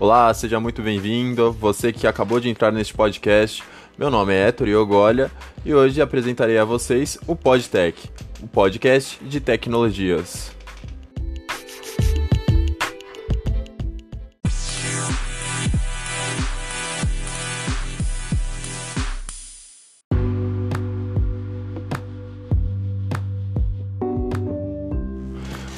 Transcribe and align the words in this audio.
Olá, 0.00 0.32
seja 0.32 0.58
muito 0.58 0.80
bem-vindo. 0.80 1.52
Você 1.52 1.92
que 1.92 2.06
acabou 2.06 2.40
de 2.40 2.48
entrar 2.48 2.72
neste 2.72 2.94
podcast, 2.94 3.62
meu 3.98 4.10
nome 4.10 4.32
é 4.32 4.48
Héctor 4.48 4.66
Iogolha 4.66 5.30
e 5.62 5.74
hoje 5.74 6.00
apresentarei 6.00 6.56
a 6.56 6.64
vocês 6.64 7.18
o 7.26 7.36
PodTech, 7.36 8.08
o 8.42 8.48
podcast 8.48 9.22
de 9.22 9.38
tecnologias. 9.40 10.52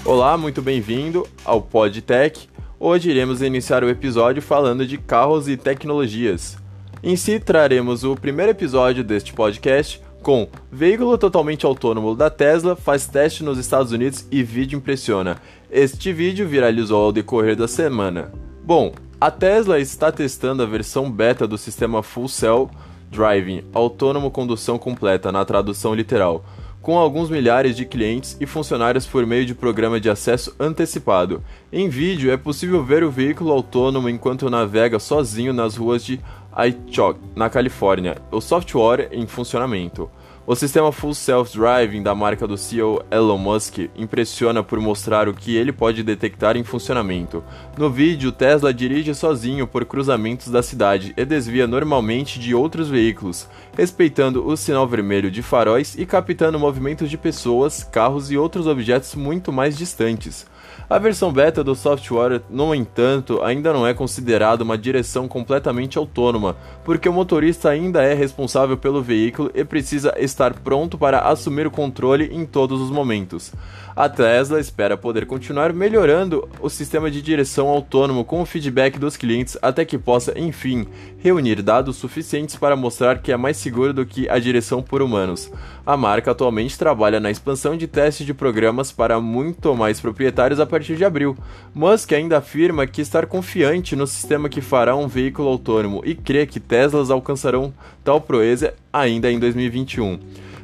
Olá, 0.04 0.38
muito 0.38 0.62
bem-vindo 0.62 1.26
ao 1.44 1.60
PodTech, 1.60 2.51
Hoje 2.84 3.10
iremos 3.10 3.40
iniciar 3.40 3.84
o 3.84 3.88
episódio 3.88 4.42
falando 4.42 4.84
de 4.84 4.98
carros 4.98 5.46
e 5.46 5.56
tecnologias. 5.56 6.58
Em 7.00 7.14
si, 7.14 7.38
traremos 7.38 8.02
o 8.02 8.16
primeiro 8.16 8.50
episódio 8.50 9.04
deste 9.04 9.32
podcast 9.32 10.02
com 10.20 10.48
Veículo 10.68 11.16
totalmente 11.16 11.64
autônomo 11.64 12.16
da 12.16 12.28
Tesla 12.28 12.74
faz 12.74 13.06
teste 13.06 13.44
nos 13.44 13.56
Estados 13.56 13.92
Unidos 13.92 14.26
e 14.32 14.42
vídeo 14.42 14.76
impressiona. 14.76 15.40
Este 15.70 16.12
vídeo 16.12 16.48
viralizou 16.48 17.04
ao 17.04 17.12
decorrer 17.12 17.54
da 17.54 17.68
semana. 17.68 18.32
Bom, 18.64 18.92
a 19.20 19.30
Tesla 19.30 19.78
está 19.78 20.10
testando 20.10 20.64
a 20.64 20.66
versão 20.66 21.08
beta 21.08 21.46
do 21.46 21.56
sistema 21.56 22.02
Full 22.02 22.26
Cell 22.26 22.68
Driving, 23.12 23.62
autônomo 23.72 24.28
condução 24.28 24.76
completa 24.76 25.30
na 25.30 25.44
tradução 25.44 25.94
literal 25.94 26.44
com 26.82 26.98
alguns 26.98 27.30
milhares 27.30 27.76
de 27.76 27.86
clientes 27.86 28.36
e 28.40 28.44
funcionários 28.44 29.06
por 29.06 29.24
meio 29.24 29.46
de 29.46 29.54
programa 29.54 30.00
de 30.00 30.10
acesso 30.10 30.54
antecipado. 30.58 31.42
Em 31.72 31.88
vídeo 31.88 32.32
é 32.32 32.36
possível 32.36 32.84
ver 32.84 33.04
o 33.04 33.10
veículo 33.10 33.52
autônomo 33.52 34.08
enquanto 34.08 34.50
navega 34.50 34.98
sozinho 34.98 35.52
nas 35.52 35.76
ruas 35.76 36.04
de 36.04 36.20
Aichog, 36.52 37.18
na 37.36 37.48
Califórnia, 37.48 38.16
o 38.32 38.40
software 38.40 39.08
em 39.12 39.26
funcionamento. 39.26 40.10
O 40.44 40.56
sistema 40.56 40.90
Full 40.90 41.14
Self-Driving 41.14 42.02
da 42.02 42.16
marca 42.16 42.48
do 42.48 42.58
CEO 42.58 43.00
Elon 43.12 43.38
Musk 43.38 43.78
impressiona 43.94 44.60
por 44.60 44.80
mostrar 44.80 45.28
o 45.28 45.34
que 45.34 45.54
ele 45.54 45.70
pode 45.70 46.02
detectar 46.02 46.56
em 46.56 46.64
funcionamento. 46.64 47.44
No 47.78 47.88
vídeo, 47.88 48.32
Tesla 48.32 48.74
dirige 48.74 49.14
sozinho 49.14 49.68
por 49.68 49.84
cruzamentos 49.84 50.48
da 50.48 50.60
cidade 50.60 51.14
e 51.16 51.24
desvia 51.24 51.68
normalmente 51.68 52.40
de 52.40 52.56
outros 52.56 52.88
veículos, 52.88 53.46
respeitando 53.76 54.44
o 54.44 54.56
sinal 54.56 54.86
vermelho 54.88 55.30
de 55.30 55.42
faróis 55.42 55.94
e 55.96 56.04
captando 56.04 56.58
movimentos 56.58 57.08
de 57.08 57.16
pessoas, 57.16 57.84
carros 57.84 58.32
e 58.32 58.36
outros 58.36 58.66
objetos 58.66 59.14
muito 59.14 59.52
mais 59.52 59.78
distantes. 59.78 60.44
A 60.88 60.98
versão 60.98 61.32
beta 61.32 61.64
do 61.64 61.74
software, 61.74 62.42
no 62.50 62.74
entanto, 62.74 63.42
ainda 63.42 63.72
não 63.72 63.86
é 63.86 63.94
considerada 63.94 64.62
uma 64.62 64.76
direção 64.76 65.26
completamente 65.26 65.96
autônoma, 65.96 66.56
porque 66.84 67.08
o 67.08 67.12
motorista 67.12 67.70
ainda 67.70 68.02
é 68.02 68.12
responsável 68.14 68.76
pelo 68.76 69.02
veículo 69.02 69.50
e 69.54 69.64
precisa 69.64 70.14
estar 70.18 70.52
pronto 70.52 70.98
para 70.98 71.20
assumir 71.20 71.66
o 71.66 71.70
controle 71.70 72.30
em 72.32 72.44
todos 72.44 72.80
os 72.80 72.90
momentos. 72.90 73.52
A 73.94 74.08
Tesla 74.08 74.58
espera 74.58 74.96
poder 74.96 75.26
continuar 75.26 75.72
melhorando 75.72 76.48
o 76.60 76.70
sistema 76.70 77.10
de 77.10 77.20
direção 77.20 77.68
autônomo 77.68 78.24
com 78.24 78.40
o 78.40 78.46
feedback 78.46 78.98
dos 78.98 79.16
clientes 79.16 79.58
até 79.60 79.84
que 79.84 79.98
possa, 79.98 80.38
enfim, 80.38 80.86
reunir 81.18 81.60
dados 81.62 81.96
suficientes 81.96 82.56
para 82.56 82.74
mostrar 82.74 83.18
que 83.18 83.32
é 83.32 83.36
mais 83.36 83.56
seguro 83.58 83.92
do 83.92 84.06
que 84.06 84.28
a 84.28 84.38
direção 84.38 84.82
por 84.82 85.02
humanos. 85.02 85.50
A 85.84 85.96
marca 85.96 86.30
atualmente 86.30 86.78
trabalha 86.78 87.20
na 87.20 87.30
expansão 87.30 87.76
de 87.76 87.86
testes 87.86 88.24
de 88.24 88.32
programas 88.32 88.90
para 88.90 89.20
muito 89.20 89.74
mais 89.74 90.00
proprietários 90.00 90.60
a 90.62 90.66
partir 90.66 90.96
de 90.96 91.04
abril. 91.04 91.36
Musk 91.74 92.12
ainda 92.12 92.38
afirma 92.38 92.86
que 92.86 93.00
está 93.00 93.24
confiante 93.26 93.94
no 93.94 94.06
sistema 94.06 94.48
que 94.48 94.60
fará 94.60 94.96
um 94.96 95.08
veículo 95.08 95.48
autônomo 95.48 96.02
e 96.04 96.14
crê 96.14 96.46
que 96.46 96.60
Teslas 96.60 97.10
alcançarão 97.10 97.72
tal 98.04 98.20
proeza 98.20 98.74
ainda 98.92 99.30
em 99.30 99.38
2021 99.38 100.18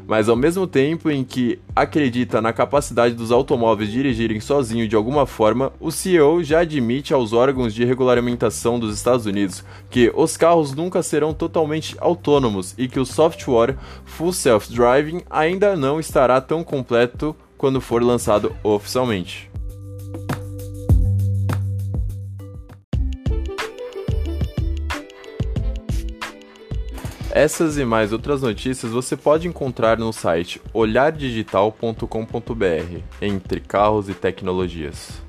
mas 0.08 0.26
ao 0.26 0.34
mesmo 0.34 0.66
tempo 0.66 1.10
em 1.10 1.22
que 1.22 1.60
acredita 1.76 2.40
na 2.40 2.50
capacidade 2.50 3.14
dos 3.14 3.30
automóveis 3.30 3.92
dirigirem 3.92 4.40
sozinho 4.40 4.88
de 4.88 4.96
alguma 4.96 5.26
forma, 5.26 5.70
o 5.78 5.90
CEO 5.90 6.42
já 6.42 6.60
admite 6.60 7.12
aos 7.12 7.34
órgãos 7.34 7.74
de 7.74 7.84
regulamentação 7.84 8.80
dos 8.80 8.94
Estados 8.94 9.26
Unidos 9.26 9.62
que 9.90 10.10
os 10.14 10.34
carros 10.34 10.74
nunca 10.74 11.02
serão 11.02 11.34
totalmente 11.34 11.94
autônomos 12.00 12.74
e 12.78 12.88
que 12.88 12.98
o 12.98 13.04
software 13.04 13.76
Full 14.06 14.32
Self 14.32 14.72
Driving 14.72 15.20
ainda 15.28 15.76
não 15.76 16.00
estará 16.00 16.40
tão 16.40 16.64
completo 16.64 17.36
quando 17.58 17.78
for 17.78 18.02
lançado 18.02 18.56
oficialmente. 18.62 19.47
Essas 27.40 27.78
e 27.78 27.84
mais 27.84 28.12
outras 28.12 28.42
notícias 28.42 28.90
você 28.90 29.16
pode 29.16 29.46
encontrar 29.46 29.96
no 29.96 30.12
site 30.12 30.60
olhardigital.com.br, 30.74 33.00
entre 33.22 33.60
carros 33.60 34.08
e 34.08 34.14
tecnologias. 34.14 35.22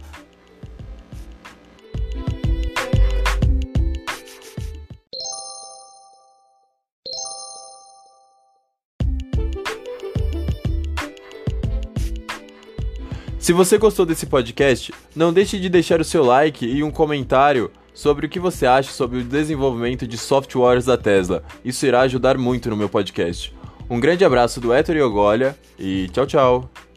Se 13.37 13.53
você 13.53 13.77
gostou 13.77 14.07
desse 14.07 14.25
podcast, 14.25 14.91
não 15.15 15.31
deixe 15.31 15.59
de 15.59 15.69
deixar 15.69 16.01
o 16.01 16.03
seu 16.03 16.23
like 16.23 16.65
e 16.65 16.81
um 16.81 16.89
comentário 16.89 17.69
sobre 17.93 18.25
o 18.25 18.29
que 18.29 18.39
você 18.39 18.65
acha 18.65 18.91
sobre 18.91 19.19
o 19.19 19.23
desenvolvimento 19.23 20.07
de 20.07 20.17
softwares 20.17 20.85
da 20.85 20.97
Tesla. 20.97 21.43
Isso 21.63 21.85
irá 21.85 22.01
ajudar 22.01 22.37
muito 22.37 22.69
no 22.69 22.77
meu 22.77 22.89
podcast. 22.89 23.53
Um 23.89 23.99
grande 23.99 24.23
abraço 24.23 24.59
do 24.61 24.71
Héctor 24.71 24.95
Iogolha 24.95 25.57
e 25.77 26.07
tchau, 26.09 26.25
tchau! 26.25 26.88